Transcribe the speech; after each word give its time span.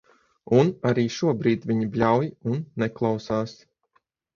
Un 0.59 0.71
arī 0.93 1.03
šobrīd 1.17 1.69
viņi 1.73 1.93
bļauj 1.99 2.35
un 2.55 2.67
neklausās. 2.87 3.59